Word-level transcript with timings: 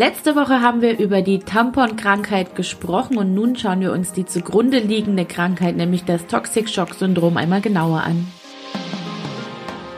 Letzte 0.00 0.36
Woche 0.36 0.60
haben 0.60 0.80
wir 0.80 0.96
über 1.00 1.22
die 1.22 1.40
Tampon-Krankheit 1.40 2.54
gesprochen 2.54 3.18
und 3.18 3.34
nun 3.34 3.56
schauen 3.56 3.80
wir 3.80 3.90
uns 3.90 4.12
die 4.12 4.24
zugrunde 4.24 4.78
liegende 4.78 5.24
Krankheit, 5.24 5.76
nämlich 5.76 6.04
das 6.04 6.28
Toxic 6.28 6.68
Shock 6.68 6.94
Syndrom, 6.94 7.36
einmal 7.36 7.60
genauer 7.60 8.04
an. 8.04 8.24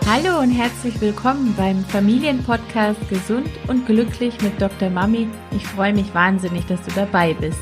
Hallo 0.08 0.40
und 0.40 0.52
herzlich 0.52 0.98
willkommen 1.02 1.54
beim 1.54 1.84
Familienpodcast 1.84 3.10
Gesund 3.10 3.50
und 3.68 3.84
Glücklich 3.84 4.40
mit 4.40 4.58
Dr. 4.58 4.88
Mami. 4.88 5.28
Ich 5.54 5.66
freue 5.66 5.92
mich 5.92 6.14
wahnsinnig, 6.14 6.64
dass 6.64 6.80
du 6.80 6.92
dabei 6.94 7.34
bist. 7.34 7.60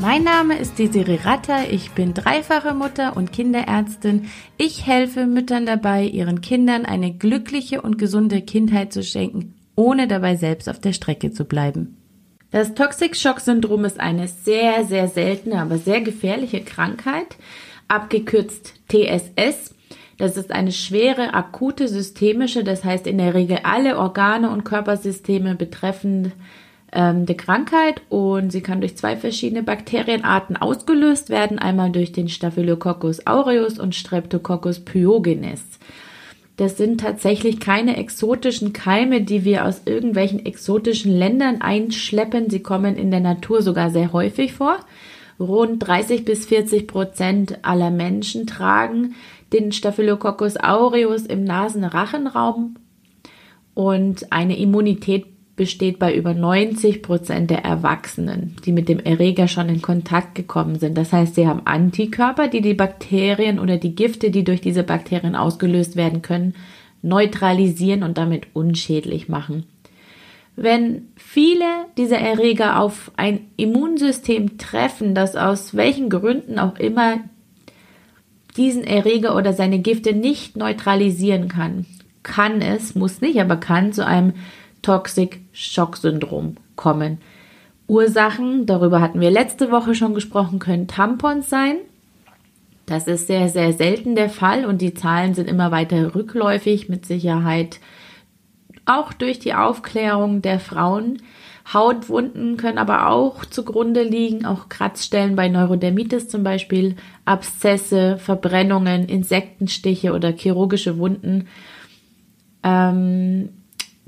Mein 0.00 0.22
Name 0.22 0.56
ist 0.56 0.78
Desiree 0.78 1.18
Ratter, 1.24 1.70
ich 1.70 1.90
bin 1.90 2.14
dreifache 2.14 2.72
Mutter 2.72 3.16
und 3.16 3.32
Kinderärztin. 3.32 4.30
Ich 4.56 4.86
helfe 4.86 5.26
Müttern 5.26 5.66
dabei, 5.66 6.04
ihren 6.04 6.40
Kindern 6.40 6.86
eine 6.86 7.12
glückliche 7.12 7.82
und 7.82 7.98
gesunde 7.98 8.40
Kindheit 8.40 8.92
zu 8.92 9.02
schenken, 9.02 9.57
ohne 9.78 10.08
dabei 10.08 10.34
selbst 10.34 10.68
auf 10.68 10.80
der 10.80 10.92
Strecke 10.92 11.30
zu 11.30 11.44
bleiben. 11.44 11.96
Das 12.50 12.74
Toxic 12.74 13.14
Shock 13.14 13.38
Syndrom 13.38 13.84
ist 13.84 14.00
eine 14.00 14.26
sehr, 14.26 14.84
sehr 14.84 15.06
seltene, 15.06 15.60
aber 15.60 15.78
sehr 15.78 16.00
gefährliche 16.00 16.62
Krankheit, 16.62 17.36
abgekürzt 17.86 18.74
TSS. 18.88 19.76
Das 20.16 20.36
ist 20.36 20.50
eine 20.50 20.72
schwere, 20.72 21.32
akute 21.32 21.86
systemische, 21.86 22.64
das 22.64 22.82
heißt 22.84 23.06
in 23.06 23.18
der 23.18 23.34
Regel 23.34 23.60
alle 23.62 23.98
Organe 23.98 24.50
und 24.50 24.64
Körpersysteme 24.64 25.54
betreffend 25.54 26.32
ähm, 26.90 27.26
Krankheit 27.36 28.02
und 28.08 28.50
sie 28.50 28.62
kann 28.62 28.80
durch 28.80 28.96
zwei 28.96 29.16
verschiedene 29.16 29.62
Bakterienarten 29.62 30.56
ausgelöst 30.56 31.30
werden, 31.30 31.60
einmal 31.60 31.92
durch 31.92 32.10
den 32.10 32.28
Staphylococcus 32.28 33.28
aureus 33.28 33.78
und 33.78 33.94
Streptococcus 33.94 34.80
pyogenes. 34.80 35.78
Das 36.58 36.76
sind 36.76 37.00
tatsächlich 37.00 37.60
keine 37.60 37.96
exotischen 37.96 38.72
Keime, 38.72 39.22
die 39.22 39.44
wir 39.44 39.64
aus 39.64 39.82
irgendwelchen 39.84 40.44
exotischen 40.44 41.16
Ländern 41.16 41.60
einschleppen. 41.60 42.50
Sie 42.50 42.64
kommen 42.64 42.96
in 42.96 43.12
der 43.12 43.20
Natur 43.20 43.62
sogar 43.62 43.90
sehr 43.90 44.12
häufig 44.12 44.54
vor. 44.54 44.80
Rund 45.38 45.86
30 45.86 46.24
bis 46.24 46.46
40 46.46 46.88
Prozent 46.88 47.58
aller 47.64 47.92
Menschen 47.92 48.48
tragen 48.48 49.14
den 49.52 49.70
Staphylococcus 49.70 50.56
aureus 50.56 51.26
im 51.26 51.44
Nasenrachenraum 51.44 52.74
und 53.74 54.32
eine 54.32 54.58
Immunität 54.58 55.26
besteht 55.58 55.98
bei 55.98 56.14
über 56.14 56.32
90 56.32 57.02
Prozent 57.02 57.50
der 57.50 57.64
Erwachsenen, 57.64 58.56
die 58.64 58.72
mit 58.72 58.88
dem 58.88 58.98
Erreger 58.98 59.46
schon 59.46 59.68
in 59.68 59.82
Kontakt 59.82 60.34
gekommen 60.34 60.78
sind. 60.78 60.96
Das 60.96 61.12
heißt, 61.12 61.34
sie 61.34 61.46
haben 61.46 61.66
Antikörper, 61.66 62.48
die 62.48 62.62
die 62.62 62.72
Bakterien 62.72 63.58
oder 63.58 63.76
die 63.76 63.94
Gifte, 63.94 64.30
die 64.30 64.44
durch 64.44 64.62
diese 64.62 64.84
Bakterien 64.84 65.36
ausgelöst 65.36 65.96
werden 65.96 66.22
können, 66.22 66.54
neutralisieren 67.02 68.02
und 68.02 68.16
damit 68.16 68.46
unschädlich 68.54 69.28
machen. 69.28 69.66
Wenn 70.56 71.08
viele 71.16 71.66
dieser 71.98 72.18
Erreger 72.18 72.80
auf 72.80 73.12
ein 73.16 73.40
Immunsystem 73.56 74.56
treffen, 74.56 75.14
das 75.14 75.36
aus 75.36 75.76
welchen 75.76 76.08
Gründen 76.08 76.58
auch 76.58 76.78
immer 76.78 77.18
diesen 78.56 78.82
Erreger 78.82 79.36
oder 79.36 79.52
seine 79.52 79.78
Gifte 79.78 80.14
nicht 80.14 80.56
neutralisieren 80.56 81.48
kann, 81.48 81.86
kann 82.22 82.60
es, 82.60 82.94
muss 82.94 83.20
nicht, 83.20 83.40
aber 83.40 83.56
kann 83.56 83.92
zu 83.92 84.04
einem 84.04 84.32
Toxic 84.82 85.40
Shock 85.52 85.96
Syndrom 85.96 86.56
kommen. 86.76 87.18
Ursachen, 87.86 88.66
darüber 88.66 89.00
hatten 89.00 89.20
wir 89.20 89.30
letzte 89.30 89.70
Woche 89.70 89.94
schon 89.94 90.14
gesprochen, 90.14 90.58
können 90.58 90.88
Tampons 90.88 91.48
sein. 91.48 91.76
Das 92.86 93.06
ist 93.06 93.26
sehr, 93.26 93.48
sehr 93.48 93.72
selten 93.72 94.14
der 94.14 94.30
Fall 94.30 94.64
und 94.64 94.80
die 94.80 94.94
Zahlen 94.94 95.34
sind 95.34 95.48
immer 95.48 95.70
weiter 95.70 96.14
rückläufig, 96.14 96.88
mit 96.88 97.06
Sicherheit 97.06 97.80
auch 98.86 99.12
durch 99.12 99.38
die 99.38 99.54
Aufklärung 99.54 100.40
der 100.42 100.58
Frauen. 100.58 101.22
Hautwunden 101.72 102.56
können 102.56 102.78
aber 102.78 103.08
auch 103.08 103.44
zugrunde 103.44 104.02
liegen, 104.02 104.46
auch 104.46 104.70
Kratzstellen 104.70 105.36
bei 105.36 105.48
Neurodermitis 105.48 106.28
zum 106.28 106.42
Beispiel, 106.42 106.96
Abszesse, 107.26 108.16
Verbrennungen, 108.16 109.06
Insektenstiche 109.06 110.14
oder 110.14 110.32
chirurgische 110.32 110.96
Wunden. 110.96 111.48
Ähm, 112.62 113.50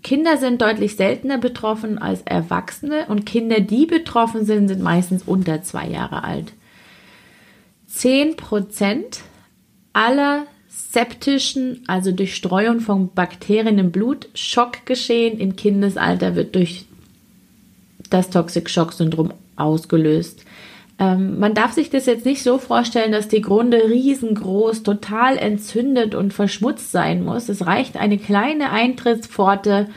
Kinder 0.02 0.36
sind 0.38 0.62
deutlich 0.62 0.96
seltener 0.96 1.38
betroffen 1.38 1.98
als 1.98 2.22
Erwachsene 2.22 3.06
und 3.08 3.26
Kinder, 3.26 3.60
die 3.60 3.86
betroffen 3.86 4.44
sind, 4.44 4.68
sind 4.68 4.82
meistens 4.82 5.22
unter 5.24 5.62
zwei 5.62 5.86
Jahre 5.88 6.24
alt. 6.24 6.52
Zehn 7.86 8.36
Prozent 8.36 9.20
aller 9.92 10.46
septischen, 10.68 11.82
also 11.86 12.12
durch 12.12 12.34
Streuung 12.34 12.80
von 12.80 13.12
Bakterien 13.12 13.78
im 13.78 13.90
Blut, 13.90 14.28
Schockgeschehen 14.34 15.38
im 15.38 15.56
Kindesalter 15.56 16.36
wird 16.36 16.54
durch 16.54 16.86
das 18.08 18.30
Toxic 18.30 18.70
Shock 18.70 18.92
Syndrom 18.92 19.32
ausgelöst. 19.56 20.44
Ähm, 21.00 21.38
man 21.38 21.54
darf 21.54 21.72
sich 21.72 21.88
das 21.88 22.04
jetzt 22.04 22.26
nicht 22.26 22.42
so 22.42 22.58
vorstellen, 22.58 23.10
dass 23.10 23.26
die 23.26 23.40
Grunde 23.40 23.88
riesengroß, 23.88 24.82
total 24.82 25.38
entzündet 25.38 26.14
und 26.14 26.34
verschmutzt 26.34 26.92
sein 26.92 27.24
muss. 27.24 27.48
Es 27.48 27.66
reicht 27.66 27.96
eine 27.96 28.18
kleine 28.18 28.70
Eintrittspforte 28.70 29.88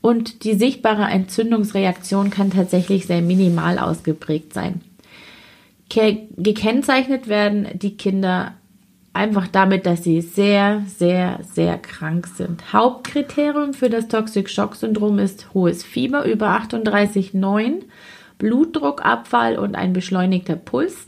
und 0.00 0.44
die 0.44 0.54
sichtbare 0.54 1.04
Entzündungsreaktion 1.04 2.30
kann 2.30 2.50
tatsächlich 2.50 3.06
sehr 3.06 3.22
minimal 3.22 3.78
ausgeprägt 3.78 4.54
sein. 4.54 4.80
Ke 5.90 6.28
gekennzeichnet 6.36 7.28
werden 7.28 7.66
die 7.74 7.96
Kinder 7.96 8.54
einfach 9.12 9.48
damit, 9.48 9.84
dass 9.84 10.04
sie 10.04 10.20
sehr, 10.20 10.82
sehr, 10.86 11.40
sehr 11.52 11.76
krank 11.76 12.28
sind. 12.28 12.72
Hauptkriterium 12.72 13.74
für 13.74 13.90
das 13.90 14.08
Toxic 14.08 14.48
Shock 14.48 14.76
Syndrom 14.76 15.18
ist 15.18 15.52
hohes 15.54 15.82
Fieber 15.82 16.24
über 16.24 16.48
38,9 16.50 17.82
Blutdruckabfall 18.42 19.56
und 19.56 19.76
ein 19.76 19.92
beschleunigter 19.92 20.56
Puls, 20.56 21.06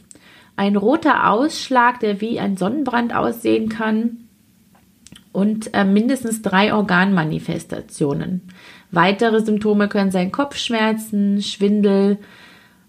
ein 0.55 0.77
roter 0.77 1.29
Ausschlag, 1.29 1.99
der 1.99 2.21
wie 2.21 2.39
ein 2.39 2.57
Sonnenbrand 2.57 3.13
aussehen 3.15 3.69
kann 3.69 4.29
und 5.33 5.75
äh, 5.75 5.85
mindestens 5.85 6.43
drei 6.43 6.73
Organmanifestationen. 6.73 8.43
Weitere 8.93 9.45
Symptome 9.45 9.89
können 9.89 10.13
sein 10.13 10.31
Kopfschmerzen, 10.31 11.43
Schwindel, 11.43 12.19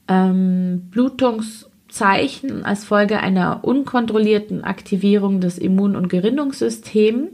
ähm, 0.07 0.89
Blutungszeichen 0.91 2.63
als 2.63 2.85
Folge 2.85 3.19
einer 3.19 3.63
unkontrollierten 3.63 4.63
Aktivierung 4.63 5.41
des 5.41 5.57
Immun- 5.57 5.95
und 5.95 6.07
Gerinnungssystems. 6.07 7.31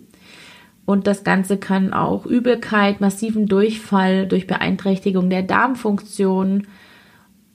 Und 0.86 1.08
das 1.08 1.26
Ganze 1.26 1.58
kann 1.58 1.92
auch 1.92 2.26
Übelkeit, 2.26 3.02
massiven 3.02 3.48
Durchfall 3.48 4.28
durch 4.28 4.48
Beeinträchtigung 4.48 5.30
der 5.30 5.44
Darmfunktion, 5.44 6.68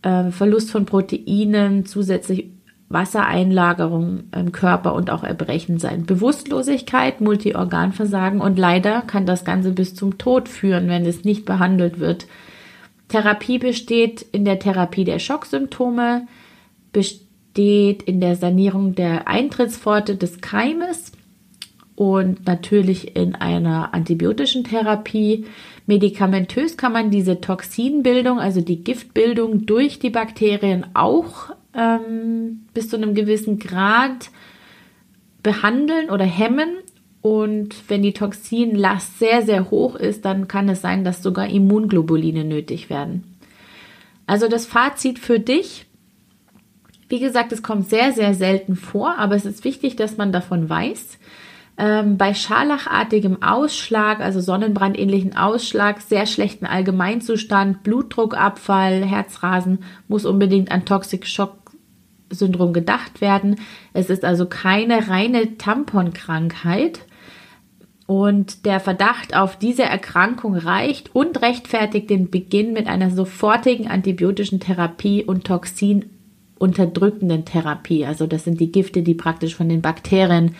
äh, 0.06 0.30
Verlust 0.30 0.70
von 0.70 0.86
Proteinen, 0.86 1.84
zusätzlich 1.84 2.50
Wassereinlagerung 2.88 4.24
im 4.32 4.52
Körper 4.52 4.94
und 4.94 5.10
auch 5.10 5.24
Erbrechen 5.24 5.78
sein. 5.78 6.06
Bewusstlosigkeit, 6.06 7.20
Multiorganversagen 7.20 8.40
und 8.40 8.56
leider 8.58 9.02
kann 9.02 9.26
das 9.26 9.44
Ganze 9.44 9.72
bis 9.72 9.96
zum 9.96 10.18
Tod 10.18 10.48
führen, 10.48 10.88
wenn 10.88 11.04
es 11.04 11.24
nicht 11.24 11.44
behandelt 11.44 11.98
wird. 11.98 12.26
Therapie 13.08 13.58
besteht 13.58 14.22
in 14.22 14.44
der 14.44 14.60
Therapie 14.60 15.04
der 15.04 15.18
Schocksymptome, 15.18 16.28
besteht 16.92 18.04
in 18.04 18.20
der 18.20 18.36
Sanierung 18.36 18.94
der 18.94 19.26
Eintrittspforte 19.26 20.14
des 20.14 20.40
Keimes 20.40 21.10
und 21.96 22.46
natürlich 22.46 23.16
in 23.16 23.34
einer 23.34 23.94
antibiotischen 23.94 24.64
Therapie. 24.64 25.46
Medikamentös 25.86 26.76
kann 26.76 26.92
man 26.92 27.10
diese 27.10 27.40
Toxinbildung, 27.40 28.38
also 28.38 28.60
die 28.60 28.84
Giftbildung 28.84 29.64
durch 29.66 29.98
die 29.98 30.10
Bakterien 30.10 30.86
auch 30.94 31.50
ähm, 31.74 32.66
bis 32.74 32.90
zu 32.90 32.96
einem 32.96 33.14
gewissen 33.14 33.58
Grad 33.58 34.30
behandeln 35.42 36.10
oder 36.10 36.24
hemmen. 36.24 36.68
Und 37.22 37.74
wenn 37.88 38.02
die 38.02 38.12
Toxinlast 38.12 39.18
sehr, 39.18 39.42
sehr 39.42 39.70
hoch 39.70 39.96
ist, 39.96 40.24
dann 40.24 40.48
kann 40.48 40.68
es 40.68 40.82
sein, 40.82 41.02
dass 41.02 41.22
sogar 41.22 41.48
Immunglobuline 41.48 42.44
nötig 42.44 42.90
werden. 42.90 43.38
Also 44.26 44.48
das 44.48 44.66
Fazit 44.66 45.18
für 45.18 45.40
dich. 45.40 45.86
Wie 47.08 47.20
gesagt, 47.20 47.52
es 47.52 47.62
kommt 47.62 47.88
sehr, 47.88 48.12
sehr 48.12 48.34
selten 48.34 48.76
vor, 48.76 49.16
aber 49.16 49.34
es 49.34 49.46
ist 49.46 49.64
wichtig, 49.64 49.96
dass 49.96 50.16
man 50.16 50.32
davon 50.32 50.68
weiß. 50.68 51.18
Ähm, 51.78 52.16
bei 52.16 52.32
scharlachartigem 52.32 53.42
Ausschlag, 53.42 54.20
also 54.20 54.40
sonnenbrandähnlichen 54.40 55.36
Ausschlag, 55.36 56.00
sehr 56.00 56.24
schlechten 56.26 56.64
Allgemeinzustand, 56.64 57.82
Blutdruckabfall, 57.82 59.04
Herzrasen, 59.04 59.80
muss 60.08 60.24
unbedingt 60.24 60.72
an 60.72 60.86
Toxic 60.86 61.26
Shock 61.26 61.72
Syndrom 62.30 62.72
gedacht 62.72 63.20
werden. 63.20 63.56
Es 63.92 64.10
ist 64.10 64.24
also 64.24 64.46
keine 64.46 65.08
reine 65.08 65.58
Tamponkrankheit. 65.58 67.00
Und 68.06 68.64
der 68.66 68.78
Verdacht 68.78 69.36
auf 69.36 69.58
diese 69.58 69.82
Erkrankung 69.82 70.54
reicht 70.54 71.12
und 71.14 71.42
rechtfertigt 71.42 72.08
den 72.08 72.30
Beginn 72.30 72.72
mit 72.72 72.86
einer 72.86 73.10
sofortigen 73.10 73.88
antibiotischen 73.88 74.60
Therapie 74.60 75.24
und 75.24 75.44
toxinunterdrückenden 75.44 77.44
Therapie. 77.44 78.06
Also 78.06 78.28
das 78.28 78.44
sind 78.44 78.60
die 78.60 78.70
Gifte, 78.70 79.02
die 79.02 79.14
praktisch 79.14 79.56
von 79.56 79.68
den 79.68 79.82
Bakterien 79.82 80.54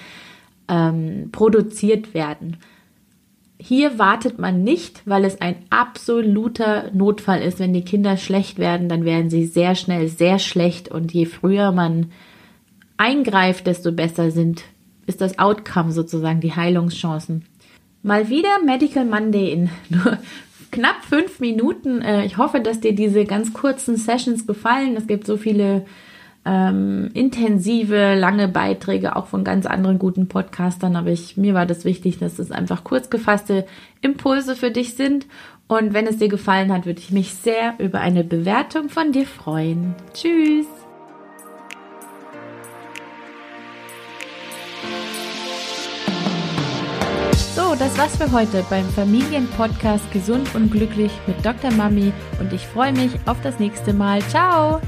ähm, 0.68 1.30
produziert 1.32 2.14
werden. 2.14 2.58
hier 3.58 3.98
wartet 3.98 4.38
man 4.38 4.62
nicht, 4.64 5.02
weil 5.06 5.24
es 5.24 5.40
ein 5.40 5.56
absoluter 5.70 6.90
Notfall 6.92 7.40
ist. 7.40 7.58
Wenn 7.58 7.72
die 7.72 7.84
Kinder 7.84 8.16
schlecht 8.16 8.58
werden, 8.58 8.88
dann 8.88 9.04
werden 9.04 9.30
sie 9.30 9.46
sehr 9.46 9.74
schnell 9.74 10.08
sehr 10.08 10.38
schlecht 10.38 10.90
und 10.90 11.12
je 11.12 11.24
früher 11.24 11.72
man 11.72 12.10
eingreift, 12.96 13.66
desto 13.66 13.92
besser 13.92 14.30
sind, 14.30 14.64
ist 15.06 15.20
das 15.20 15.38
Outcome 15.38 15.92
sozusagen, 15.92 16.40
die 16.40 16.54
Heilungschancen. 16.54 17.44
Mal 18.02 18.28
wieder 18.28 18.62
Medical 18.64 19.04
Monday 19.04 19.52
in 19.52 19.70
nur 19.88 20.18
knapp 20.70 21.04
fünf 21.08 21.40
Minuten. 21.40 22.02
Äh, 22.02 22.24
ich 22.24 22.36
hoffe, 22.36 22.60
dass 22.60 22.80
dir 22.80 22.94
diese 22.94 23.24
ganz 23.24 23.52
kurzen 23.52 23.96
Sessions 23.96 24.46
gefallen. 24.46 24.96
Es 24.96 25.06
gibt 25.06 25.26
so 25.26 25.36
viele 25.36 25.86
ähm, 26.46 27.10
intensive, 27.12 28.14
lange 28.14 28.48
Beiträge, 28.48 29.16
auch 29.16 29.26
von 29.26 29.42
ganz 29.44 29.66
anderen 29.66 29.98
guten 29.98 30.28
Podcastern. 30.28 30.96
Aber 30.96 31.10
ich, 31.10 31.36
mir 31.36 31.54
war 31.54 31.66
das 31.66 31.84
wichtig, 31.84 32.18
dass 32.18 32.38
es 32.38 32.52
einfach 32.52 32.84
kurz 32.84 33.10
gefasste 33.10 33.66
Impulse 34.00 34.54
für 34.54 34.70
dich 34.70 34.94
sind. 34.94 35.26
Und 35.68 35.92
wenn 35.92 36.06
es 36.06 36.18
dir 36.18 36.28
gefallen 36.28 36.72
hat, 36.72 36.86
würde 36.86 37.00
ich 37.00 37.10
mich 37.10 37.34
sehr 37.34 37.74
über 37.78 38.00
eine 38.00 38.22
Bewertung 38.22 38.88
von 38.88 39.10
dir 39.10 39.26
freuen. 39.26 39.94
Tschüss! 40.14 40.66
So, 47.56 47.74
das 47.74 47.98
war's 47.98 48.16
für 48.16 48.30
heute 48.30 48.64
beim 48.70 48.84
Familienpodcast 48.90 50.12
Gesund 50.12 50.54
und 50.54 50.70
Glücklich 50.70 51.10
mit 51.26 51.44
Dr. 51.44 51.72
Mami 51.72 52.12
und 52.38 52.52
ich 52.52 52.66
freue 52.66 52.92
mich 52.92 53.12
auf 53.26 53.40
das 53.40 53.58
nächste 53.58 53.92
Mal. 53.92 54.20
Ciao! 54.22 54.80